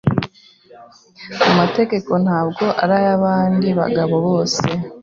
[1.49, 4.65] amategeko ntabwo arayabandi bagabo bose